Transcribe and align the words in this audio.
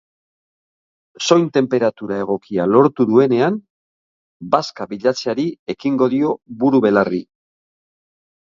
Soin-tenperatura 1.25 2.17
egokia 2.21 2.65
lortu 2.71 3.07
duenean, 3.11 3.59
bazka 4.57 4.89
bilatzeari 4.97 5.47
ekingo 5.77 6.11
dio 6.17 6.35
buru-belarri. 6.65 7.25